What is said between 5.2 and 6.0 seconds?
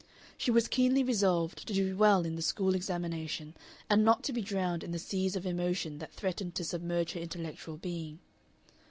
of emotion